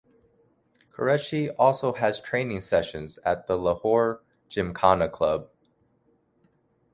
Qureshi 0.95 1.53
also 1.59 1.93
has 1.93 2.19
training 2.19 2.61
sessions 2.61 3.19
at 3.23 3.45
the 3.45 3.55
Lahore 3.55 4.23
Gymkhana 4.49 5.07
Club. 5.09 5.51